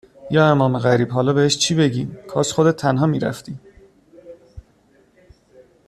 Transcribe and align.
یا 0.31 0.51
امام 0.51 0.77
غریب! 0.79 1.09
حالا 1.11 1.33
بهش 1.33 1.57
چی 1.57 1.75
بگیم؟ 1.75 2.17
کاش 2.27 2.53
خودت 2.53 2.75
تنها 2.75 3.05
میرفتی! 3.05 3.59